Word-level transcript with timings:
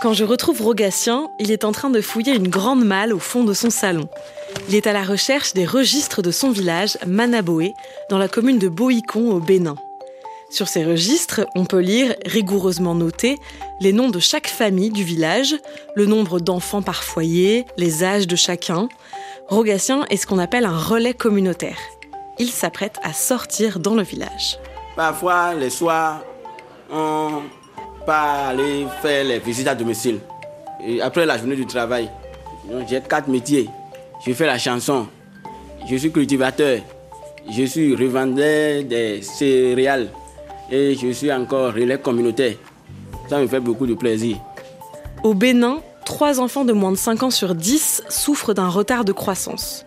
Quand 0.00 0.12
je 0.12 0.22
retrouve 0.22 0.62
Rogatien, 0.62 1.28
il 1.40 1.50
est 1.50 1.64
en 1.64 1.72
train 1.72 1.90
de 1.90 2.00
fouiller 2.00 2.32
une 2.32 2.46
grande 2.46 2.84
malle 2.84 3.12
au 3.12 3.18
fond 3.18 3.42
de 3.42 3.52
son 3.52 3.68
salon. 3.68 4.08
Il 4.68 4.76
est 4.76 4.86
à 4.86 4.92
la 4.92 5.02
recherche 5.02 5.54
des 5.54 5.66
registres 5.66 6.22
de 6.22 6.30
son 6.30 6.52
village, 6.52 6.96
Manaboé, 7.04 7.74
dans 8.08 8.18
la 8.18 8.28
commune 8.28 8.60
de 8.60 8.68
Boïcon 8.68 9.32
au 9.32 9.40
Bénin. 9.40 9.74
Sur 10.50 10.68
ces 10.68 10.84
registres, 10.84 11.40
on 11.56 11.64
peut 11.64 11.80
lire, 11.80 12.14
rigoureusement 12.24 12.94
notés, 12.94 13.38
les 13.80 13.92
noms 13.92 14.08
de 14.08 14.20
chaque 14.20 14.46
famille 14.46 14.90
du 14.90 15.02
village, 15.02 15.56
le 15.96 16.06
nombre 16.06 16.38
d'enfants 16.38 16.82
par 16.82 17.02
foyer, 17.02 17.66
les 17.76 18.04
âges 18.04 18.28
de 18.28 18.36
chacun. 18.36 18.88
Rogatien 19.48 20.04
est 20.10 20.16
ce 20.16 20.28
qu'on 20.28 20.38
appelle 20.38 20.64
un 20.64 20.78
relais 20.78 21.12
communautaire. 21.12 21.78
Il 22.38 22.50
s'apprête 22.50 22.98
à 23.02 23.12
sortir 23.12 23.80
dans 23.80 23.96
le 23.96 24.04
village. 24.04 24.58
Parfois, 24.94 25.54
les 25.54 25.70
soirs, 25.70 26.22
on 26.88 27.42
part 28.08 28.48
aller 28.48 28.86
faire 29.02 29.22
les 29.22 29.38
visites 29.38 29.68
à 29.68 29.74
domicile. 29.74 30.18
Après 31.02 31.26
la 31.26 31.36
journée 31.36 31.56
du 31.56 31.66
travail, 31.66 32.08
j'ai 32.88 33.02
quatre 33.02 33.28
métiers. 33.28 33.68
Je 34.24 34.32
fais 34.32 34.46
la 34.46 34.56
chanson, 34.56 35.06
je 35.86 35.94
suis 35.94 36.10
cultivateur, 36.10 36.78
je 37.50 37.64
suis 37.64 37.94
revendeur 37.94 38.82
des 38.84 39.20
céréales 39.20 40.08
et 40.70 40.94
je 40.94 41.10
suis 41.12 41.30
encore 41.30 41.74
relais 41.74 41.98
communautaire. 41.98 42.54
Ça 43.28 43.38
me 43.40 43.46
fait 43.46 43.60
beaucoup 43.60 43.86
de 43.86 43.92
plaisir. 43.92 44.38
Au 45.22 45.34
Bénin, 45.34 45.80
trois 46.06 46.40
enfants 46.40 46.64
de 46.64 46.72
moins 46.72 46.92
de 46.92 46.96
5 46.96 47.24
ans 47.24 47.30
sur 47.30 47.54
10 47.54 48.04
souffrent 48.08 48.54
d'un 48.54 48.68
retard 48.68 49.04
de 49.04 49.12
croissance. 49.12 49.84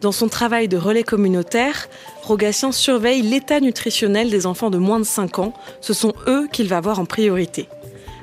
Dans 0.00 0.12
son 0.12 0.28
travail 0.28 0.68
de 0.68 0.76
relais 0.76 1.02
communautaire, 1.02 1.88
Rogatien 2.22 2.70
surveille 2.70 3.22
l'état 3.22 3.60
nutritionnel 3.60 4.30
des 4.30 4.46
enfants 4.46 4.70
de 4.70 4.78
moins 4.78 5.00
de 5.00 5.04
5 5.04 5.38
ans. 5.38 5.54
Ce 5.80 5.94
sont 5.94 6.12
eux 6.26 6.48
qu'il 6.52 6.68
va 6.68 6.80
voir 6.80 7.00
en 7.00 7.06
priorité. 7.06 7.68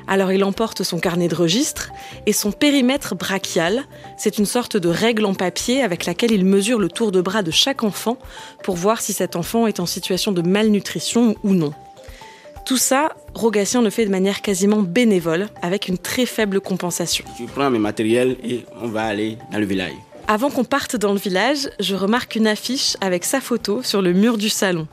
Alors 0.08 0.32
il 0.32 0.44
emporte 0.44 0.84
son 0.84 1.00
carnet 1.00 1.28
de 1.28 1.36
registre 1.36 1.90
et 2.26 2.34
son 2.34 2.52
périmètre 2.52 3.16
brachial. 3.16 3.84
C'est 4.18 4.38
une 4.38 4.46
sorte 4.46 4.78
de 4.78 4.90
règle 4.90 5.26
en 5.26 5.34
papier 5.34 5.82
avec 5.82 6.06
laquelle 6.06 6.32
il 6.32 6.46
mesure 6.46 6.78
le 6.78 6.90
tour 6.90 7.12
de 7.12 7.22
bras 7.22 7.42
de 7.42 7.52
chaque 7.52 7.84
enfant 7.84 8.18
pour 8.64 8.76
voir 8.76 9.02
si 9.02 9.14
cet 9.14 9.36
enfant 9.36 9.66
est 9.66 9.80
en 9.80 9.86
situation 9.86 10.32
de 10.32 10.42
malnutrition 10.42 11.36
ou 11.44 11.54
non. 11.54 11.74
Tout 12.66 12.78
ça, 12.78 13.10
Rogatien 13.34 13.82
le 13.82 13.90
fait 13.90 14.06
de 14.06 14.12
manière 14.12 14.42
quasiment 14.42 14.82
bénévole, 14.82 15.48
avec 15.62 15.90
une 15.90 15.98
très 15.98 16.26
faible 16.26 16.62
compensation. 16.62 17.26
Je 17.38 17.46
prends 17.46 17.70
mes 17.70 17.80
matériels 17.80 18.38
et 18.44 18.64
on 18.82 18.88
va 18.88 19.04
aller 19.04 19.38
dans 19.52 19.60
le 19.60 19.66
village. 19.66 19.92
Avant 20.28 20.50
qu'on 20.50 20.64
parte 20.64 20.96
dans 20.96 21.12
le 21.12 21.20
village, 21.20 21.70
je 21.80 21.96
remarque 21.96 22.36
une 22.36 22.48
affiche 22.48 22.96
avec 23.02 23.26
sa 23.26 23.42
photo 23.42 23.84
sur 23.84 24.02
le 24.02 24.14
mur 24.14 24.38
du 24.38 24.50
salon. 24.50 24.88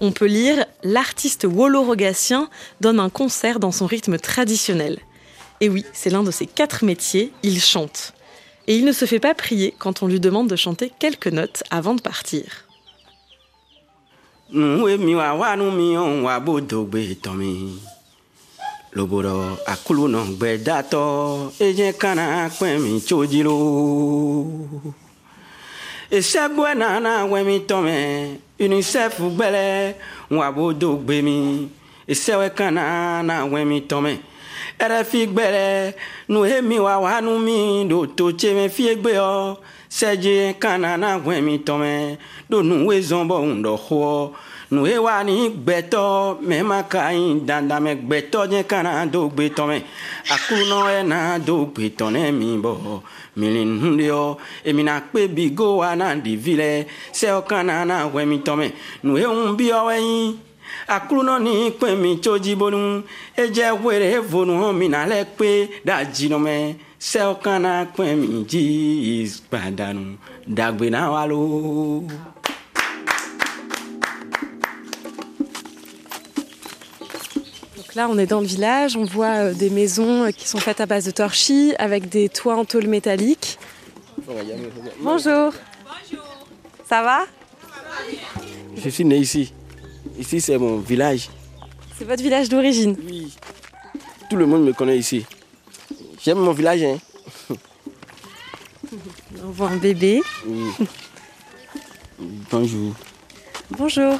On 0.00 0.12
peut 0.12 0.26
lire 0.26 0.66
L'artiste 0.82 1.46
Wolo 1.50 1.82
Rogatien 1.82 2.50
donne 2.80 3.00
un 3.00 3.08
concert 3.08 3.60
dans 3.60 3.72
son 3.72 3.86
rythme 3.86 4.18
traditionnel. 4.18 4.98
Et 5.60 5.68
oui, 5.68 5.84
c'est 5.92 6.10
l'un 6.10 6.22
de 6.22 6.30
ses 6.30 6.46
quatre 6.46 6.84
métiers, 6.84 7.32
il 7.42 7.60
chante. 7.60 8.12
Et 8.66 8.76
il 8.76 8.84
ne 8.84 8.92
se 8.92 9.06
fait 9.06 9.18
pas 9.18 9.34
prier 9.34 9.74
quand 9.78 10.02
on 10.02 10.06
lui 10.06 10.20
demande 10.20 10.48
de 10.48 10.56
chanter 10.56 10.92
quelques 10.98 11.28
notes 11.28 11.62
avant 11.70 11.94
de 11.94 12.02
partir. 12.02 12.64
Loboro 18.96 19.58
akulu 19.72 20.04
nɔ 20.12 20.20
gbɛdatɔ 20.38 21.02
edze 21.66 21.88
kana 22.00 22.24
kpɛmi 22.56 22.90
tsodzilo 23.06 23.54
esɛgbɛ 26.16 26.68
nana 26.80 27.12
wɛmi 27.30 27.56
tɔmɛ 27.68 27.94
unicef 28.64 29.14
gbɛlɛ 29.36 29.64
ŋwabodo 30.34 30.88
gbemi 31.04 31.36
esɛwɛ 32.12 32.46
kana 32.58 33.22
na 33.28 33.36
wɛmi 33.52 33.78
tɔmɛ 33.90 34.12
ɛrɛfi 34.80 35.20
gbɛlɛ 35.34 35.92
nu 36.28 36.38
emi 36.56 36.78
wa 36.80 36.94
wa 36.98 37.20
nu 37.20 37.38
mi 37.38 37.84
do 37.88 38.06
to 38.16 38.32
tseme 38.32 38.68
fie 38.70 38.94
gbe 38.96 39.12
yɔ 39.20 39.56
sɛdze 39.90 40.58
kana 40.58 40.96
na 40.96 41.18
wɛmi 41.18 41.54
tɔmɛ 41.66 42.16
do 42.48 42.62
nu 42.62 42.86
we 42.86 43.00
zɔn 43.00 43.28
bɔ 43.28 43.36
ŋdɔ 43.60 43.72
xɔ 43.86 44.30
nu 44.70 44.86
ye 44.86 44.98
wa 44.98 45.24
ni 45.24 45.48
gbẹtọ 45.48 46.36
mẹmaka 46.48 47.10
yi 47.12 47.40
dandamẹ 47.48 47.92
gbẹtọ 48.06 48.46
nye 48.50 48.62
kana 48.62 49.06
do 49.12 49.28
gbẹtọ 49.28 49.66
mẹ. 49.70 49.78
Akunọ 50.34 50.78
ẹna 50.98 51.38
do 51.46 51.56
gbẹtọ 51.74 52.06
nẹ 52.10 52.30
mi 52.32 52.56
bọ 52.64 52.74
milinu 53.36 53.96
de 53.98 54.06
yọ 54.12 54.36
emina 54.64 55.00
kpe 55.00 55.20
bi 55.28 55.48
go 55.58 55.76
wa 55.80 55.96
na 55.96 56.14
ɖevi 56.14 56.52
lẹ 56.56 56.84
sẹwọ 57.18 57.40
kana 57.48 57.84
na 57.84 57.96
wẹ 58.14 58.26
mi 58.26 58.38
tọ 58.46 58.52
mẹ. 58.60 58.68
Nu 59.02 59.16
ye 59.16 59.24
ŋu 59.26 59.56
bi 59.56 59.68
yọ 59.72 59.80
wẹ 59.88 59.96
yi 60.08 60.36
akulunɔ 60.94 61.34
ni 61.46 61.70
kpe 61.70 61.88
mi 62.02 62.16
tso 62.22 62.38
dzibonu 62.38 63.02
edze 63.36 63.64
wele 63.84 64.18
vonu 64.30 64.52
hɔn 64.60 64.72
mina 64.80 65.06
lɛ 65.10 65.24
kpe 65.36 65.48
ɖa 65.86 65.96
dzinɔmɛ 66.12 66.54
sɛwɔ 67.00 67.34
kana 67.44 67.86
kpe 67.94 68.04
mi 68.20 68.28
dzi 68.50 68.62
gbadanu 69.48 70.02
dagbe 70.46 70.90
na 70.90 71.10
wa 71.10 71.22
loo. 71.26 72.02
Donc 77.88 77.94
là, 77.94 78.06
on 78.10 78.18
est 78.18 78.26
dans 78.26 78.40
le 78.40 78.46
village, 78.46 78.98
on 78.98 79.04
voit 79.04 79.44
euh, 79.44 79.54
des 79.54 79.70
maisons 79.70 80.24
euh, 80.24 80.30
qui 80.30 80.46
sont 80.46 80.58
faites 80.58 80.82
à 80.82 80.84
base 80.84 81.06
de 81.06 81.10
torchis 81.10 81.72
avec 81.78 82.10
des 82.10 82.28
toits 82.28 82.56
en 82.56 82.66
tôle 82.66 82.86
métallique. 82.86 83.58
Bonjour. 85.00 85.54
Ça 86.86 87.02
va? 87.02 87.20
Je 88.76 88.90
suis 88.90 89.06
né 89.06 89.16
ici. 89.16 89.54
Ici, 90.18 90.38
c'est 90.38 90.58
mon 90.58 90.76
village. 90.76 91.30
C'est 91.96 92.04
votre 92.04 92.22
village 92.22 92.50
d'origine? 92.50 92.94
Oui. 93.06 93.34
Tout 94.28 94.36
le 94.36 94.44
monde 94.44 94.66
me 94.66 94.74
connaît 94.74 94.98
ici. 94.98 95.24
J'aime 96.22 96.40
mon 96.40 96.52
village. 96.52 96.82
Hein. 96.82 96.98
On 99.42 99.50
voit 99.50 99.70
un 99.70 99.78
bébé. 99.78 100.20
Oui. 100.46 100.86
Bonjour. 102.50 102.92
Bonjour. 103.70 104.18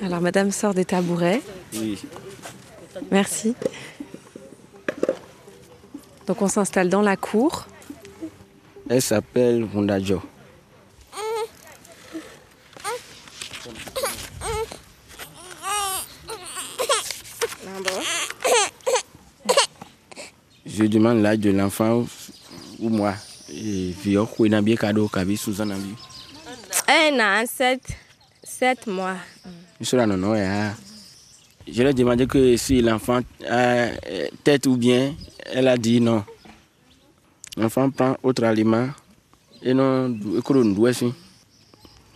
Oui. 0.00 0.06
Alors, 0.06 0.20
madame 0.20 0.50
sort 0.50 0.74
des 0.74 0.84
tabourets. 0.84 1.42
Merci. 3.10 3.54
Donc, 6.26 6.42
on 6.42 6.48
s'installe 6.48 6.88
dans 6.88 7.02
la 7.02 7.16
cour. 7.16 7.66
Elle 8.88 9.02
s'appelle 9.02 9.64
Wundajo. 9.64 10.22
Je 20.66 20.84
demande 20.84 21.22
l'âge 21.22 21.38
de 21.38 21.50
l'enfant 21.50 22.06
ou 22.78 22.88
moi. 22.88 23.14
Et 23.50 23.94
puis, 24.00 24.16
on 24.16 24.52
a 24.52 24.62
bien 24.62 24.76
cadeau, 24.76 25.10
Suzanne, 25.36 25.70
Nabi. 25.70 25.94
Un 26.86 27.18
an, 27.20 27.44
sept, 27.46 28.86
mois. 29.80 30.72
Je 31.70 31.82
leur 31.82 31.90
ai 31.90 31.94
demandé 31.94 32.26
que 32.26 32.56
si 32.56 32.80
l'enfant 32.80 33.20
a 33.48 33.88
tête 34.42 34.66
ou 34.66 34.76
bien, 34.76 35.14
elle 35.44 35.68
a 35.68 35.76
dit 35.76 36.00
non. 36.00 36.24
L'enfant 37.56 37.90
prend 37.90 38.16
autre 38.22 38.44
aliment 38.44 38.88
et 39.62 39.74
non, 39.74 40.16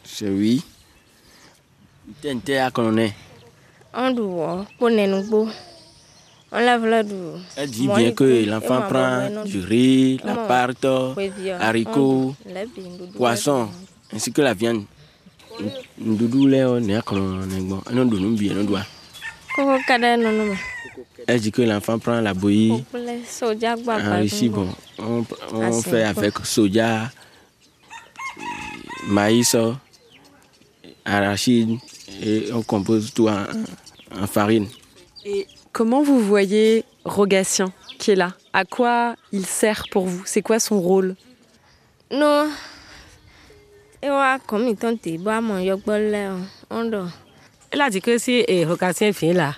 c'est 0.04 0.28
oui. 0.28 0.62
Tente 2.22 2.50
à 2.50 2.70
connaître. 2.70 3.14
On 3.94 4.10
doit, 4.10 4.66
pour 4.78 4.90
nous, 4.90 5.50
on 6.54 6.58
lève 6.58 6.84
le 6.84 7.02
dos. 7.02 7.38
Elle 7.56 7.70
dit 7.70 7.88
bien 7.88 8.12
que 8.12 8.44
l'enfant 8.48 8.82
prend 8.88 9.44
du 9.44 9.60
riz, 9.60 10.18
la 10.24 10.34
pâte, 10.34 10.86
haricots, 11.60 12.34
poisson, 13.16 13.68
ainsi 14.12 14.32
que 14.32 14.40
la 14.42 14.54
viande. 14.54 14.84
Ndudu 15.98 16.46
lɛ 16.48 16.80
ne 16.80 16.98
akɔnɔ 17.00 17.46
ne 17.46 17.60
gbɔ 17.66 17.76
ɛnɔ 17.84 18.10
do 18.10 18.18
nu 18.20 18.36
bi 18.36 18.48
ɛnɔ 18.50 18.66
doa. 18.66 18.84
Koko 19.54 19.78
ka 19.86 19.98
ɖe 19.98 20.16
nɔnɔ 20.16 20.50
me. 20.50 20.56
Elle 21.28 21.40
dit 21.40 21.52
que 21.52 21.62
l'enfant 21.62 21.98
prend 21.98 22.20
la 22.20 22.34
bouillie. 22.34 22.84
Kple 22.90 23.20
soja 23.24 23.76
gbagba. 23.76 24.14
Ah, 24.16 24.22
ici, 24.24 24.48
bon, 24.48 24.68
on, 24.98 25.24
on 25.54 25.82
fait 25.82 26.02
avec 26.02 26.34
soja, 26.44 27.10
maïs, 29.06 29.56
arachide 31.04 31.78
et 32.20 32.52
on 32.52 32.62
compose 32.62 33.12
tout 33.14 33.28
en, 33.28 33.44
en 34.20 34.26
farine. 34.26 34.66
Et 35.24 35.46
comment 35.72 36.02
vous 36.02 36.18
voyez 36.18 36.84
Rogatien 37.04 37.72
qui 37.98 38.12
est 38.12 38.16
là? 38.16 38.34
À 38.52 38.64
quoi 38.64 39.14
il 39.32 39.46
sert 39.46 39.84
pour 39.92 40.06
vous? 40.06 40.22
C'est 40.24 40.42
quoi 40.42 40.58
son 40.58 40.80
rôle? 40.80 41.14
Non. 42.10 42.48
Ewa 44.02 44.38
kɔmitɔn 44.48 44.94
te 45.02 45.10
bɔ 45.24 45.30
amɔ 45.38 45.54
yɔgbɔ 45.68 45.94
lɛ 46.12 46.22
ɔndɔ. 46.70 47.12
Elle 47.70 47.80
a 47.80 47.88
dit 47.88 48.02
que 48.02 48.18
si 48.18 48.44
Rogatien 48.66 49.12
vient 49.12 49.32
là, 49.32 49.54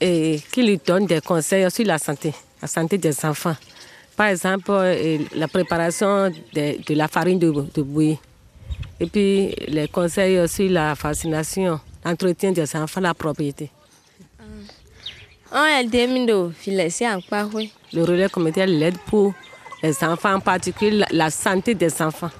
qu'il 0.00 0.66
lui 0.66 0.80
donne 0.84 1.06
des 1.06 1.20
conseils 1.20 1.70
sur 1.70 1.84
la 1.86 1.98
santé, 1.98 2.34
la 2.60 2.66
santé 2.66 2.98
des 2.98 3.24
enfants. 3.24 3.54
Par 4.16 4.26
exemple, 4.26 4.72
la 5.36 5.46
préparation 5.46 6.30
de, 6.52 6.82
de, 6.84 6.94
la 6.94 7.06
farine 7.06 7.38
de, 7.38 7.52
de 7.52 7.82
bouillie. 7.82 8.18
Et 8.98 9.06
puis 9.06 9.54
les 9.68 9.86
conseils 9.86 10.48
sur 10.48 10.68
la 10.70 10.94
vaccination, 10.94 11.78
l'entretien 12.04 12.50
des 12.50 12.74
enfants, 12.74 13.00
la 13.00 13.14
propriété. 13.14 13.70
On 15.52 15.56
a 15.56 15.82
des 15.84 16.06
mindo, 16.08 16.50
filet, 16.50 16.90
c'est 16.90 17.06
un 17.06 17.20
pas, 17.20 17.48
oui. 17.52 17.72
Le 17.92 18.02
relais 18.02 18.28
communautaire 18.28 18.66
l'aide 18.66 18.98
pour 19.06 19.34
les 19.82 20.02
enfants, 20.02 20.34
en 20.34 20.40
particulier 20.40 21.04
la 21.10 21.30
santé 21.30 21.74
des 21.74 22.02
enfants. 22.02 22.30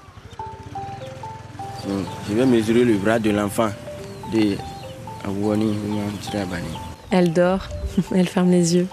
Je 2.30 2.36
vais 2.36 2.46
mesurer 2.46 2.84
le 2.84 2.94
bras 2.94 3.18
de 3.18 3.30
l'enfant 3.30 3.70
de 4.32 4.56
Tirabani. 6.20 6.68
Elle 7.10 7.32
dort, 7.32 7.66
elle 8.14 8.28
ferme 8.28 8.52
les 8.52 8.76
yeux. 8.76 8.86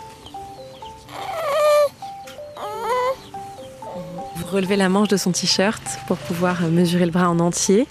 Vous 4.37 4.45
relevez 4.51 4.75
la 4.75 4.89
manche 4.89 5.09
de 5.09 5.17
son 5.17 5.31
t-shirt 5.31 5.81
pour 6.07 6.17
pouvoir 6.17 6.61
mesurer 6.63 7.05
le 7.05 7.11
bras 7.11 7.29
en 7.29 7.39
entier. 7.39 7.85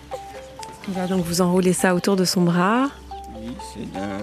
Donc 1.09 1.25
vous 1.25 1.41
enrouler 1.41 1.73
ça 1.73 1.95
autour 1.95 2.17
de 2.17 2.25
son 2.25 2.43
bras. 2.43 2.89
Oui, 3.37 3.53
c'est 3.73 3.93
dans 3.93 4.19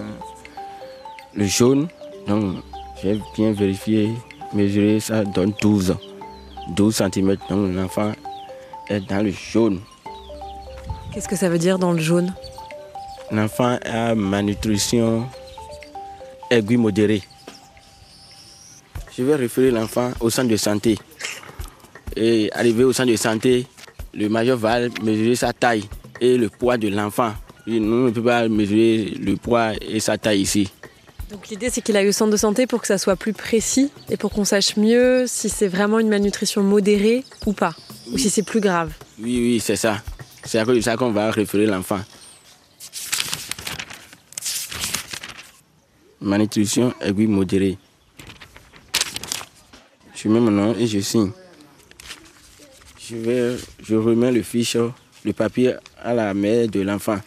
le 1.32 1.46
jaune. 1.46 1.88
Donc, 2.28 2.56
j'ai 3.02 3.18
bien 3.34 3.52
vérifié, 3.52 4.10
mesuré, 4.52 5.00
ça 5.00 5.24
donne 5.24 5.54
12. 5.62 5.96
12 6.76 6.94
cm. 6.96 7.36
Donc, 7.48 7.74
l'enfant 7.74 8.12
est 8.88 9.00
dans 9.00 9.24
le 9.24 9.30
jaune. 9.30 9.80
Qu'est-ce 11.14 11.28
que 11.28 11.36
ça 11.36 11.48
veut 11.48 11.58
dire 11.58 11.78
dans 11.78 11.92
le 11.92 12.00
jaune? 12.00 12.34
L'enfant 13.30 13.78
a 13.84 14.16
malnutrition 14.16 15.28
aiguë 16.50 16.76
modérée. 16.76 17.22
Je 19.16 19.22
vais 19.22 19.36
référer 19.36 19.70
l'enfant 19.70 20.10
au 20.18 20.28
centre 20.28 20.48
de 20.48 20.56
santé. 20.56 20.98
Et 22.16 22.50
arrivé 22.52 22.82
au 22.82 22.92
centre 22.92 23.12
de 23.12 23.16
santé, 23.16 23.66
le 24.12 24.28
major 24.28 24.58
va 24.58 24.80
mesurer 25.04 25.36
sa 25.36 25.52
taille 25.52 25.84
et 26.20 26.36
le 26.36 26.48
poids 26.48 26.78
de 26.78 26.88
l'enfant. 26.88 27.32
Nous 27.68 27.78
ne 27.78 28.10
pouvons 28.10 28.26
pas 28.26 28.48
mesurer 28.48 29.14
le 29.20 29.36
poids 29.36 29.70
et 29.80 30.00
sa 30.00 30.18
taille 30.18 30.40
ici. 30.40 30.68
Donc 31.30 31.48
l'idée 31.48 31.70
c'est 31.70 31.80
qu'il 31.80 31.96
aille 31.96 32.08
au 32.08 32.12
centre 32.12 32.32
de 32.32 32.36
santé 32.36 32.66
pour 32.66 32.80
que 32.80 32.88
ça 32.88 32.98
soit 32.98 33.16
plus 33.16 33.32
précis 33.32 33.90
et 34.10 34.16
pour 34.16 34.32
qu'on 34.32 34.44
sache 34.44 34.76
mieux 34.76 35.26
si 35.28 35.48
c'est 35.48 35.68
vraiment 35.68 36.00
une 36.00 36.08
malnutrition 36.08 36.62
modérée 36.62 37.24
ou 37.46 37.52
pas, 37.52 37.74
ou 38.12 38.18
si 38.18 38.30
c'est 38.30 38.42
plus 38.42 38.60
grave. 38.60 38.92
Oui, 39.20 39.38
oui, 39.38 39.60
c'est 39.60 39.76
ça. 39.76 40.02
C'est 40.44 40.58
à 40.58 40.64
cause 40.64 40.76
de 40.76 40.80
ça 40.80 40.96
qu'on 40.96 41.10
va 41.10 41.30
référer 41.30 41.66
l'enfant. 41.66 42.00
Malnutrition 46.20 46.94
aiguë 47.00 47.26
modérée. 47.26 47.78
Je 50.14 50.28
mets 50.28 50.40
mon 50.40 50.50
nom 50.50 50.74
et 50.74 50.86
je 50.86 51.00
signe. 51.00 51.32
Je, 52.98 53.16
vais, 53.16 53.56
je 53.82 53.94
remets 53.94 54.32
le 54.32 54.42
fiche, 54.42 54.76
le 55.24 55.32
papier 55.32 55.74
à 56.02 56.14
la 56.14 56.32
mère 56.32 56.68
de 56.68 56.80
l'enfant. 56.80 57.18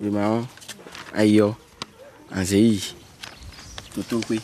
Le 0.00 0.10
marron, 0.10 0.46
aïe, 1.14 1.42
Anzei, 2.34 2.80
Toto, 3.94 4.20
oui. 4.30 4.40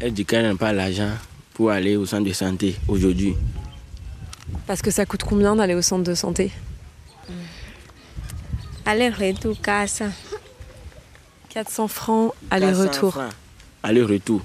Elle 0.00 0.14
dit 0.14 0.24
qu'elle 0.24 0.48
n'a 0.48 0.56
pas 0.56 0.72
l'argent 0.72 1.12
pour 1.58 1.72
aller 1.72 1.96
au 1.96 2.06
centre 2.06 2.22
de 2.22 2.32
santé 2.32 2.76
aujourd'hui. 2.86 3.34
Parce 4.68 4.80
que 4.80 4.92
ça 4.92 5.04
coûte 5.04 5.24
combien 5.24 5.56
d'aller 5.56 5.74
au 5.74 5.82
centre 5.82 6.04
de 6.04 6.14
santé? 6.14 6.52
Allez, 8.86 9.08
retour, 9.08 9.60
casse. 9.60 10.04
400 11.48 11.88
francs 11.88 12.32
aller-retour. 12.52 13.12
400 13.14 13.20
francs. 13.22 13.32
Aller-retour. 13.82 14.40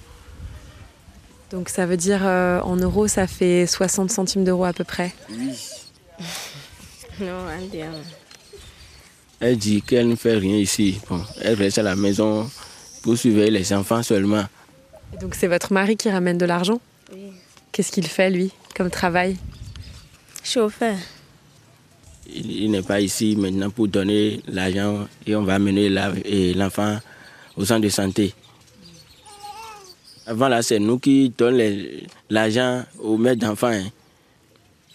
Donc 1.51 1.69
ça 1.69 1.85
veut 1.85 1.97
dire 1.97 2.21
euh, 2.23 2.59
en 2.61 2.77
euros 2.77 3.07
ça 3.07 3.27
fait 3.27 3.67
60 3.67 4.09
centimes 4.09 4.43
d'euros 4.43 4.65
à 4.65 4.73
peu 4.73 4.83
près. 4.83 5.13
Oui. 5.29 5.55
Non, 7.19 7.45
allez. 7.47 7.85
Elle 9.39 9.55
dit 9.59 9.83
qu'elle 9.83 10.07
ne 10.07 10.15
fait 10.15 10.33
rien 10.33 10.55
ici. 10.55 10.99
Bon, 11.07 11.21
elle 11.43 11.53
reste 11.53 11.77
à 11.77 11.83
la 11.83 11.95
maison 11.95 12.49
pour 13.03 13.15
surveiller 13.15 13.51
les 13.51 13.71
enfants 13.71 14.01
seulement. 14.01 14.45
Et 15.13 15.17
donc 15.17 15.35
c'est 15.35 15.47
votre 15.47 15.71
mari 15.73 15.95
qui 15.95 16.09
ramène 16.09 16.39
de 16.39 16.45
l'argent? 16.45 16.81
Oui. 17.13 17.31
Qu'est-ce 17.71 17.91
qu'il 17.91 18.07
fait 18.07 18.29
lui 18.29 18.51
comme 18.75 18.89
travail? 18.89 19.37
Chauffeur. 20.43 20.95
Il, 22.27 22.63
il 22.63 22.71
n'est 22.71 22.81
pas 22.81 23.01
ici 23.01 23.35
maintenant 23.35 23.69
pour 23.69 23.87
donner 23.87 24.41
l'argent 24.47 25.07
et 25.25 25.35
on 25.35 25.43
va 25.43 25.55
amener 25.55 25.89
l'enfant 26.53 26.99
au 27.57 27.65
centre 27.65 27.81
de 27.81 27.89
santé. 27.89 28.33
Avant 30.25 30.47
là, 30.47 30.61
c'est 30.61 30.79
nous 30.79 30.99
qui 30.99 31.29
donnons 31.37 31.75
l'argent 32.29 32.83
au 32.99 33.17
maître 33.17 33.41
d'enfant. 33.41 33.67
hein. 33.67 33.83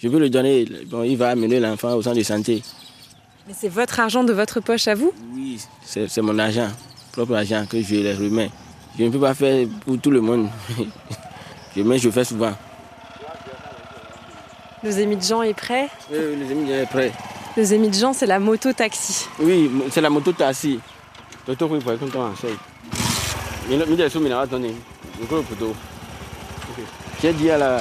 Je 0.00 0.09
peux 0.09 0.19
le 0.19 0.31
donner, 0.31 0.65
bon, 0.87 1.03
il 1.03 1.17
va 1.17 1.31
amener 1.31 1.61
l'enfant 1.61 1.94
au 1.94 2.03
centre 2.03 2.17
de 2.17 2.23
santé. 2.23 2.62
Mais 3.47 3.55
c'est 3.59 3.69
votre 3.69 3.99
argent 4.00 4.25
de 4.25 4.32
votre 4.32 4.61
poche 4.61 4.88
à 4.88 4.94
vous? 4.94 5.12
Oui, 5.35 5.59
c'est 5.85 6.09
c'est 6.09 6.23
mon 6.23 6.38
argent, 6.38 6.69
propre 7.12 7.35
argent 7.35 7.67
que 7.69 7.82
je 7.82 7.94
les 7.97 8.15
remets. 8.15 8.50
Je 8.99 9.05
ne 9.05 9.11
peux 9.11 9.20
pas 9.20 9.35
faire 9.35 9.67
pour 9.85 9.99
tout 10.00 10.11
le 10.11 10.20
monde. 10.20 10.49
je 11.76 11.82
mets, 11.82 11.99
je 11.99 12.11
fais 12.11 12.25
souvent. 12.25 12.53
Le 14.82 14.91
Zémi 14.91 15.17
de 15.17 15.23
Jean 15.23 15.43
est 15.43 15.55
prêt 15.55 15.88
Oui, 16.11 16.19
les 16.37 16.53
amis, 16.53 16.65
il 16.69 16.73
est 16.73 16.87
prêt. 16.87 17.12
Le 17.56 17.65
Zémi 17.65 17.88
de 17.88 17.94
Jean 17.94 18.12
c'est 18.12 18.26
la 18.26 18.38
moto 18.38 18.73
taxi. 18.73 19.26
Oui, 19.41 19.70
c'est 19.91 20.00
la 20.00 20.11
moto 20.11 20.32
taxi. 20.32 20.79
Toto, 21.44 21.67
oui, 21.70 21.81
pour 21.81 21.99
qu'on 21.99 22.06
t'en 22.09 22.29
enseigne. 22.29 22.56
Mais 23.69 23.76
le 23.76 23.87
milieu 23.87 24.09
sous 24.09 24.20
donné. 24.20 24.75
Le 25.20 25.26
gros 25.26 25.43
poteau. 25.43 25.75
J'ai 27.20 27.32
dit 27.32 27.50
à 27.50 27.59
la 27.59 27.81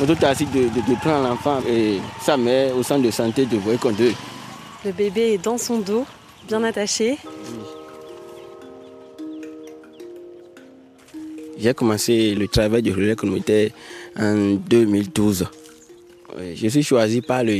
moto 0.00 0.14
taxi 0.16 0.46
de, 0.46 0.62
de, 0.62 0.68
de 0.68 0.94
prendre 1.00 1.28
l'enfant 1.28 1.60
et 1.68 2.00
sa 2.20 2.36
mère 2.36 2.76
au 2.76 2.82
centre 2.82 3.02
de 3.02 3.10
santé 3.10 3.46
de 3.46 3.56
voir 3.58 3.78
qu'on 3.78 3.92
deux. 3.92 4.12
Le 4.84 4.92
bébé 4.92 5.34
est 5.34 5.38
dans 5.38 5.56
son 5.56 5.78
dos, 5.78 6.04
bien 6.48 6.62
attaché. 6.64 7.16
J'ai 11.58 11.72
commencé 11.74 12.34
le 12.34 12.48
travail 12.48 12.82
de 12.82 12.92
relais 12.92 13.14
communautaire 13.16 13.70
en 14.18 14.54
2012. 14.54 15.46
Ouais, 16.36 16.54
Je 16.56 16.68
suis 16.68 16.82
choisi 16.82 17.20
par 17.20 17.44
le 17.44 17.56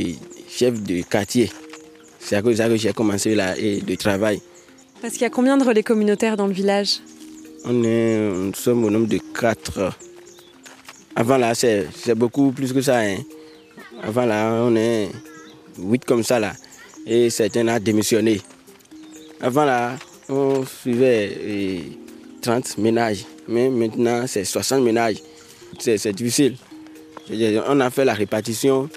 chef 0.49 0.81
de 0.83 1.01
quartier. 1.03 1.49
C'est 2.19 2.35
à 2.35 2.41
cause 2.41 2.53
de 2.53 2.57
ça 2.57 2.67
que 2.67 2.75
j'ai 2.75 2.91
commencé 2.93 3.35
là, 3.35 3.57
et 3.57 3.79
le 3.81 3.95
travail. 3.97 4.41
Parce 5.01 5.13
qu'il 5.13 5.21
y 5.23 5.25
a 5.25 5.29
combien 5.29 5.57
de 5.57 5.63
relais 5.63 5.83
communautaires 5.83 6.35
dans 6.37 6.47
le 6.47 6.53
village? 6.53 6.99
On 7.65 7.83
est, 7.83 8.17
nous 8.19 8.53
sommes 8.53 8.83
au 8.83 8.89
nombre 8.89 9.07
de 9.07 9.19
quatre. 9.39 9.91
Avant 11.15 11.37
là, 11.37 11.55
c'est 11.55 11.87
beaucoup 12.15 12.51
plus 12.51 12.73
que 12.73 12.81
ça. 12.81 12.99
hein. 12.99 13.17
Avant 14.03 14.25
là, 14.25 14.61
on 14.63 14.75
est 14.75 15.09
huit 15.79 16.03
comme 16.05 16.23
ça 16.23 16.39
là. 16.39 16.53
Et 17.07 17.29
certains 17.29 17.67
ont 17.67 17.79
démissionné. 17.79 18.41
Avant 19.39 19.65
là, 19.65 19.95
on 20.27 20.65
suivait 20.65 21.37
eh, 21.45 21.81
30 22.41 22.77
ménages. 22.79 23.25
Mais 23.47 23.69
maintenant, 23.69 24.25
c'est 24.27 24.45
60 24.45 24.83
ménages. 24.83 25.17
C'est 25.79 26.13
difficile. 26.13 26.55
On 27.67 27.79
a 27.79 27.89
fait 27.89 28.05
la 28.05 28.13
répartition. 28.13 28.89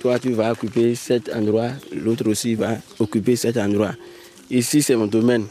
Toi, 0.00 0.18
tu 0.18 0.30
vas 0.32 0.52
occuper 0.52 0.94
cet 0.94 1.28
endroit. 1.34 1.70
L'autre 1.92 2.28
aussi 2.28 2.54
va 2.54 2.76
occuper 2.98 3.36
cet 3.36 3.56
endroit. 3.56 3.92
Ici, 4.50 4.82
c'est 4.82 4.96
mon 4.96 5.06
domaine. 5.06 5.46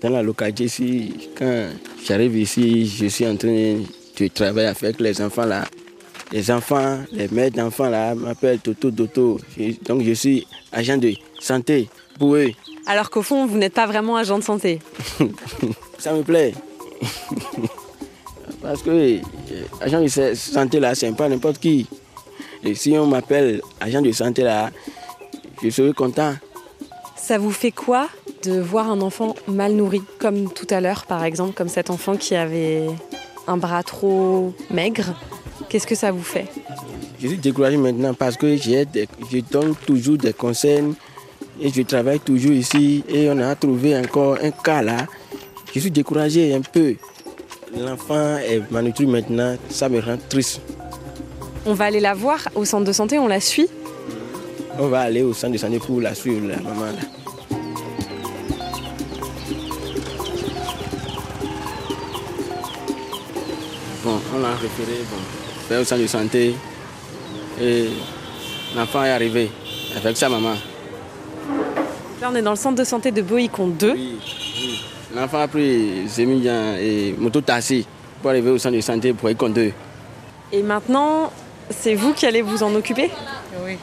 Dans 0.00 0.10
la 0.10 0.22
localité 0.22 0.64
ici, 0.64 1.30
quand 1.38 1.68
j'arrive 2.06 2.36
ici, 2.36 2.86
je 2.86 3.06
suis 3.06 3.26
en 3.26 3.36
train 3.36 3.80
de 4.18 4.28
travailler 4.28 4.68
avec 4.68 5.00
les 5.00 5.22
enfants 5.22 5.46
là. 5.46 5.64
Les 6.30 6.50
enfants, 6.50 6.98
les 7.12 7.28
mères 7.28 7.50
d'enfants 7.50 7.88
là 7.88 8.14
m'appellent 8.14 8.58
Toto 8.58 8.90
Toto. 8.90 9.40
Donc 9.86 10.02
je 10.02 10.12
suis 10.12 10.46
agent 10.72 10.98
de 10.98 11.14
santé 11.40 11.88
pour 12.18 12.34
eux. 12.36 12.50
Alors 12.86 13.08
qu'au 13.08 13.22
fond, 13.22 13.46
vous 13.46 13.56
n'êtes 13.56 13.72
pas 13.72 13.86
vraiment 13.86 14.16
agent 14.16 14.38
de 14.38 14.44
santé. 14.44 14.80
Ça 15.98 16.12
me 16.12 16.22
plaît. 16.22 16.52
Parce 18.64 18.82
que 18.82 18.90
euh, 18.90 19.18
agent 19.82 20.00
de 20.00 20.08
sa- 20.08 20.34
santé 20.34 20.80
là, 20.80 20.94
c'est 20.94 21.12
pas 21.14 21.28
n'importe 21.28 21.58
qui. 21.58 21.86
Et 22.64 22.74
si 22.74 22.96
on 22.96 23.06
m'appelle 23.06 23.60
agent 23.78 24.00
de 24.00 24.10
santé 24.10 24.42
là, 24.42 24.70
je 25.62 25.68
serai 25.68 25.92
content. 25.92 26.32
Ça 27.16 27.36
vous 27.38 27.50
fait 27.50 27.70
quoi 27.72 28.08
de 28.42 28.58
voir 28.60 28.90
un 28.90 29.00
enfant 29.02 29.34
mal 29.46 29.72
nourri, 29.72 30.02
comme 30.18 30.50
tout 30.52 30.66
à 30.70 30.80
l'heure 30.80 31.04
par 31.06 31.24
exemple, 31.24 31.52
comme 31.54 31.68
cet 31.68 31.90
enfant 31.90 32.16
qui 32.16 32.34
avait 32.34 32.86
un 33.46 33.58
bras 33.58 33.82
trop 33.82 34.54
maigre? 34.70 35.14
Qu'est-ce 35.68 35.86
que 35.86 35.94
ça 35.94 36.10
vous 36.10 36.22
fait? 36.22 36.46
Je 37.20 37.28
suis 37.28 37.36
découragé 37.38 37.76
maintenant 37.76 38.14
parce 38.14 38.36
que 38.38 38.46
des- 38.46 39.08
je 39.30 39.38
donne 39.50 39.74
toujours 39.86 40.16
des 40.16 40.32
conseils 40.32 40.84
et 41.60 41.70
je 41.70 41.82
travaille 41.82 42.20
toujours 42.20 42.52
ici 42.52 43.04
et 43.08 43.28
on 43.30 43.38
a 43.40 43.54
trouvé 43.54 43.96
encore 43.96 44.38
un 44.42 44.50
cas 44.50 44.80
là. 44.82 45.06
Je 45.74 45.80
suis 45.80 45.90
découragé 45.90 46.54
un 46.54 46.60
peu. 46.62 46.94
L'enfant 47.76 48.38
est 48.38 48.62
malnutri 48.70 49.06
maintenant, 49.06 49.56
ça 49.68 49.88
me 49.88 50.00
rend 50.00 50.16
triste. 50.28 50.60
On 51.66 51.74
va 51.74 51.86
aller 51.86 52.00
la 52.00 52.14
voir 52.14 52.38
au 52.54 52.64
centre 52.64 52.84
de 52.84 52.92
santé, 52.92 53.18
on 53.18 53.26
la 53.26 53.40
suit. 53.40 53.68
On 54.78 54.88
va 54.88 55.00
aller 55.00 55.22
au 55.22 55.32
centre 55.32 55.52
de 55.52 55.58
santé 55.58 55.78
pour 55.78 56.00
la 56.00 56.14
suivre, 56.14 56.46
la 56.48 56.56
maman 56.56 56.86
là. 56.86 56.92
Bon, 64.04 64.20
on 64.34 64.38
l'a 64.40 64.50
référé 64.50 64.98
bon, 65.10 65.16
vers 65.68 65.80
au 65.80 65.84
centre 65.84 66.02
de 66.02 66.06
santé 66.06 66.54
et 67.60 67.88
l'enfant 68.76 69.02
est 69.02 69.10
arrivé 69.10 69.50
avec 69.96 70.16
sa 70.16 70.28
maman. 70.28 70.54
Là, 72.20 72.30
on 72.30 72.34
est 72.36 72.42
dans 72.42 72.50
le 72.50 72.56
centre 72.56 72.76
de 72.76 72.84
santé 72.84 73.10
de 73.10 73.22
Boïcon 73.22 73.68
2. 73.68 73.92
Oui, 73.92 74.18
oui. 74.56 74.80
L'enfant 75.14 75.40
a 75.40 75.48
pris 75.48 76.08
Zémilian 76.08 76.74
et 76.80 77.14
moto 77.16 77.40
taxi 77.40 77.86
pour 78.20 78.30
arriver 78.30 78.50
au 78.50 78.58
centre 78.58 78.74
de 78.74 78.80
santé 78.80 79.12
pour 79.12 79.24
Boïcon 79.24 79.48
2. 79.48 79.72
Et 80.52 80.62
maintenant, 80.62 81.30
c'est 81.70 81.94
vous 81.94 82.12
qui 82.14 82.26
allez 82.26 82.42
vous 82.42 82.62
en 82.62 82.74
occuper? 82.74 83.10
Oui. 83.64 83.78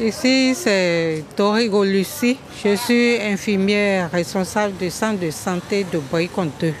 Ici, 0.00 0.54
c'est 0.54 1.24
Dorigo 1.36 1.84
Lucie. 1.84 2.36
Je 2.64 2.74
suis 2.76 3.20
infirmière 3.20 4.10
responsable 4.10 4.76
du 4.76 4.90
centre 4.90 5.20
de 5.20 5.30
santé 5.30 5.84
de 5.92 5.98
Boycon 5.98 6.48
2. 6.60 6.72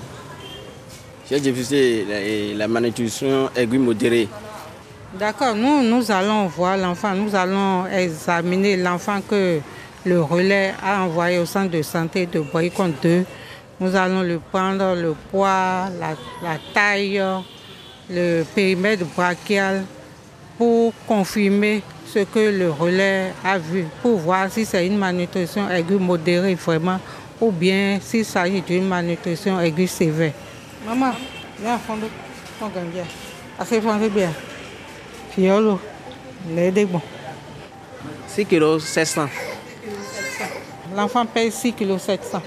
J'ai 1.28 1.40
diffusé 1.40 2.04
la, 2.08 2.56
la 2.56 2.68
malnutrition 2.68 3.50
aiguë 3.56 3.78
modérée. 3.78 4.28
D'accord, 5.18 5.54
nous, 5.54 5.82
nous 5.82 6.10
allons 6.10 6.46
voir 6.46 6.76
l'enfant, 6.76 7.14
nous 7.14 7.34
allons 7.34 7.86
examiner 7.86 8.76
l'enfant 8.76 9.20
que 9.28 9.58
le 10.04 10.22
relais 10.22 10.72
a 10.82 11.02
envoyé 11.02 11.38
au 11.38 11.46
centre 11.46 11.70
de 11.70 11.82
santé 11.82 12.26
de 12.26 12.40
Boycon 12.40 12.92
2. 13.02 13.24
Nous 13.80 13.96
allons 13.96 14.20
le 14.20 14.38
prendre 14.38 14.94
le 14.94 15.14
poids, 15.30 15.88
la, 15.98 16.10
la 16.42 16.58
taille, 16.74 17.22
le 18.10 18.42
périmètre 18.54 19.06
brachial 19.16 19.84
pour 20.58 20.92
confirmer 21.06 21.82
ce 22.06 22.18
que 22.18 22.58
le 22.58 22.70
relais 22.70 23.32
a 23.42 23.56
vu, 23.56 23.86
pour 24.02 24.18
voir 24.18 24.50
si 24.50 24.66
c'est 24.66 24.86
une 24.86 24.98
malnutrition 24.98 25.70
aiguë 25.70 25.98
modérée 25.98 26.56
vraiment 26.56 27.00
ou 27.40 27.50
bien 27.50 27.98
s'il 28.02 28.26
s'agit 28.26 28.60
d'une 28.60 28.86
malnutrition 28.86 29.58
aiguë 29.58 29.86
sévère. 29.86 30.32
Maman, 30.86 31.12
viens 31.58 31.78
fond 31.78 31.94
ton 32.58 32.66
gambia. 32.66 33.04
Assez 33.58 33.80
fond 33.80 33.96
bien. 34.14 34.32
Fiolo, 35.30 35.80
l'aide 36.54 36.86
bon. 36.86 37.00
6 38.28 38.44
kg 38.44 38.78
700. 38.78 39.26
L'enfant 40.94 41.24
paye 41.24 41.50
6 41.50 41.72
kg 41.72 41.96
700. 41.98 42.42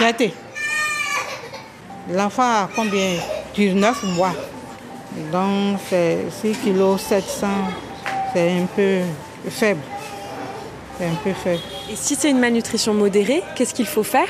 Gâté. 0.00 0.32
L'enfant 2.10 2.42
a 2.42 2.70
combien? 2.74 3.16
19 3.54 4.02
mois. 4.16 4.32
Donc 5.30 5.78
c'est 5.90 6.20
6 6.40 6.56
kg 6.64 6.96
700. 6.96 7.46
C'est 8.32 8.50
un 8.50 8.66
peu 8.74 9.00
faible. 9.50 9.80
C'est 10.96 11.04
un 11.04 11.14
peu 11.22 11.32
faible. 11.34 11.60
Et 11.92 11.96
si 11.96 12.14
c'est 12.14 12.30
une 12.30 12.38
malnutrition 12.38 12.94
modérée, 12.94 13.42
qu'est-ce 13.54 13.74
qu'il 13.74 13.86
faut 13.86 14.02
faire? 14.02 14.28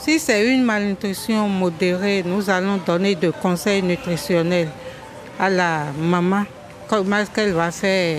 Si 0.00 0.18
c'est 0.18 0.48
une 0.48 0.62
malnutrition 0.62 1.46
modérée, 1.46 2.22
nous 2.24 2.48
allons 2.48 2.78
donner 2.78 3.14
des 3.14 3.32
conseils 3.32 3.82
nutritionnels 3.82 4.70
à 5.38 5.50
la 5.50 5.84
maman. 5.98 6.44
Comment 6.88 7.18
est-ce 7.18 7.30
qu'elle 7.30 7.52
va 7.52 7.70
faire 7.70 8.18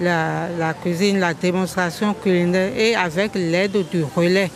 la, 0.00 0.48
la 0.58 0.74
cuisine, 0.74 1.20
la 1.20 1.32
démonstration 1.32 2.12
culinaire 2.12 2.72
et 2.76 2.96
avec 2.96 3.36
l'aide 3.36 3.88
du 3.88 4.02
relais 4.02 4.50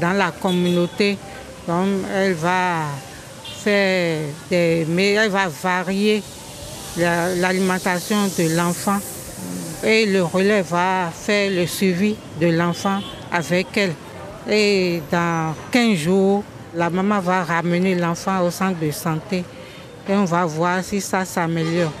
dans 0.00 0.12
la 0.12 0.30
communauté. 0.30 1.16
Elle 2.14 2.34
va 2.34 2.82
faire 3.62 4.20
des, 4.50 4.84
mais 4.88 5.12
elle 5.12 5.30
va 5.30 5.48
varier 5.48 6.22
la- 6.96 7.34
l'alimentation 7.36 8.26
de 8.38 8.56
l'enfant 8.56 8.98
et 9.84 10.06
le 10.06 10.22
relais 10.24 10.62
va 10.62 11.10
faire 11.12 11.50
le 11.50 11.66
suivi 11.66 12.16
de 12.40 12.48
l'enfant 12.48 13.00
avec 13.32 13.66
elle. 13.76 13.94
Et 14.50 15.00
dans 15.10 15.54
15 15.70 15.96
jours, 15.96 16.42
la 16.74 16.90
maman 16.90 17.20
va 17.20 17.44
ramener 17.44 17.94
l'enfant 17.94 18.40
au 18.44 18.50
centre 18.50 18.78
de 18.80 18.90
santé 18.90 19.44
et 20.08 20.12
on 20.14 20.24
va 20.24 20.44
voir 20.44 20.82
si 20.82 21.00
ça 21.00 21.24
s'améliore. 21.24 21.92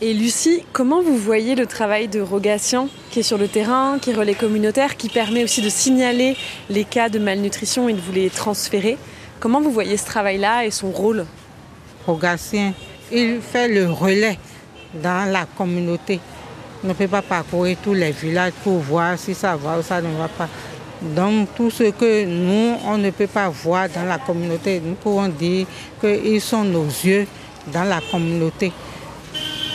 Et 0.00 0.12
Lucie, 0.12 0.64
comment 0.72 1.02
vous 1.02 1.16
voyez 1.16 1.54
le 1.54 1.66
travail 1.66 2.08
de 2.08 2.20
Rogatien 2.20 2.88
qui 3.10 3.20
est 3.20 3.22
sur 3.22 3.38
le 3.38 3.46
terrain, 3.46 3.98
qui 4.00 4.10
est 4.10 4.14
relais 4.14 4.34
communautaire, 4.34 4.96
qui 4.96 5.08
permet 5.08 5.44
aussi 5.44 5.62
de 5.62 5.68
signaler 5.68 6.36
les 6.68 6.82
cas 6.82 7.08
de 7.08 7.20
malnutrition 7.20 7.88
et 7.88 7.92
de 7.92 8.00
vous 8.00 8.12
les 8.12 8.28
transférer? 8.28 8.98
Comment 9.38 9.60
vous 9.60 9.70
voyez 9.70 9.96
ce 9.96 10.04
travail-là 10.04 10.64
et 10.64 10.72
son 10.72 10.90
rôle? 10.90 11.24
Rogatien, 12.08 12.74
il 13.12 13.40
fait 13.40 13.68
le 13.68 13.88
relais 13.88 14.36
dans 15.00 15.30
la 15.30 15.46
communauté. 15.46 16.18
On 16.82 16.88
ne 16.88 16.92
peut 16.92 17.08
pas 17.08 17.22
parcourir 17.22 17.76
tous 17.82 17.94
les 17.94 18.10
villages 18.10 18.52
pour 18.64 18.78
voir 18.80 19.16
si 19.16 19.32
ça 19.32 19.54
va 19.54 19.78
ou 19.78 19.82
ça 19.82 20.02
ne 20.02 20.16
va 20.18 20.26
pas. 20.28 20.48
Donc 21.02 21.54
tout 21.54 21.70
ce 21.70 21.84
que 21.84 22.24
nous, 22.24 22.78
on 22.84 22.98
ne 22.98 23.10
peut 23.10 23.28
pas 23.28 23.48
voir 23.48 23.88
dans 23.88 24.04
la 24.04 24.18
communauté, 24.18 24.82
nous 24.84 24.94
pouvons 24.94 25.28
dire 25.28 25.66
qu'ils 26.00 26.40
sont 26.40 26.64
nos 26.64 26.86
yeux 26.86 27.28
dans 27.72 27.84
la 27.84 28.00
communauté. 28.10 28.72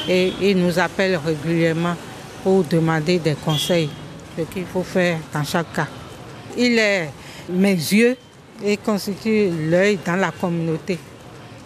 Et 0.09 0.33
ils 0.41 0.57
nous 0.57 0.79
appellent 0.79 1.19
régulièrement 1.23 1.95
pour 2.43 2.63
demander 2.63 3.19
des 3.19 3.35
conseils, 3.35 3.89
ce 4.35 4.41
qu'il 4.43 4.65
faut 4.65 4.83
faire 4.83 5.19
dans 5.31 5.43
chaque 5.43 5.71
cas. 5.71 5.87
Il 6.57 6.79
est 6.79 7.09
mes 7.49 7.73
yeux 7.73 8.17
et 8.65 8.77
constitue 8.77 9.49
l'œil 9.69 9.99
dans 10.03 10.15
la 10.15 10.31
communauté. 10.31 10.97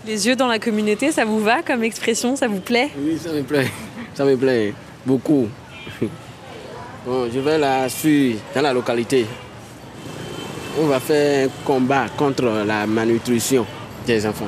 Les 0.06 0.28
yeux 0.28 0.36
dans 0.36 0.48
la 0.48 0.60
communauté, 0.60 1.12
ça 1.14 1.24
vous 1.24 1.40
va 1.40 1.62
comme 1.64 1.84
expression? 1.84 2.36
Ça 2.36 2.48
vous 2.48 2.60
plaît? 2.60 2.90
Oui, 2.98 3.18
ça 3.18 3.32
me 3.32 3.42
plaît. 3.44 3.72
Ça 4.14 4.26
me 4.26 4.36
plaît 4.36 4.74
beaucoup. 5.06 5.48
Bon, 7.06 7.30
je 7.30 7.38
vais 7.38 7.58
la 7.58 7.90
suivre 7.90 8.40
dans 8.56 8.62
la 8.62 8.72
localité. 8.72 9.26
On 10.80 10.86
va 10.86 11.02
faire 11.02 11.50
un 11.50 11.66
combat 11.66 12.06
contre 12.16 12.46
la 12.66 12.88
malnutrition 12.88 13.66
des 14.08 14.26
enfants. 14.26 14.48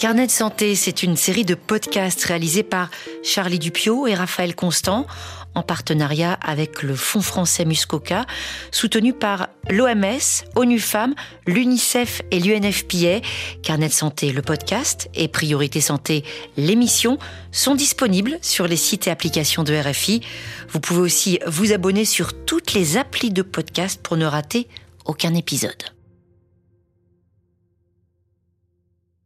Carnet 0.00 0.28
de 0.28 0.32
santé, 0.32 0.76
c'est 0.76 1.02
une 1.02 1.14
série 1.14 1.44
de 1.44 1.54
podcasts 1.54 2.24
réalisés 2.24 2.62
par 2.62 2.88
Charlie 3.22 3.58
Dupio 3.58 4.06
et 4.06 4.14
Raphaël 4.14 4.54
Constant 4.54 5.06
en 5.54 5.62
partenariat 5.62 6.38
avec 6.40 6.82
le 6.82 6.96
Fonds 6.96 7.20
français 7.20 7.66
Muscoca, 7.66 8.24
soutenu 8.70 9.12
par 9.12 9.48
l'OMS, 9.68 10.46
ONU 10.56 10.80
Femmes, 10.80 11.14
l'UNICEF 11.46 12.22
et 12.30 12.40
l'UNFPA. 12.40 13.20
Carnet 13.62 13.88
de 13.88 13.92
santé, 13.92 14.32
le 14.32 14.40
podcast 14.40 15.10
et 15.12 15.28
Priorité 15.28 15.82
santé, 15.82 16.24
l'émission 16.56 17.18
sont 17.52 17.74
disponibles 17.74 18.38
sur 18.40 18.66
les 18.66 18.76
sites 18.76 19.06
et 19.06 19.10
applications 19.10 19.64
de 19.64 19.74
RFI. 19.74 20.22
Vous 20.70 20.80
pouvez 20.80 21.02
aussi 21.02 21.40
vous 21.46 21.74
abonner 21.74 22.06
sur 22.06 22.32
toutes 22.46 22.72
les 22.72 22.96
applis 22.96 23.32
de 23.32 23.42
podcast 23.42 24.00
pour 24.02 24.16
ne 24.16 24.24
rater 24.24 24.66
aucun 25.04 25.34
épisode. 25.34 25.84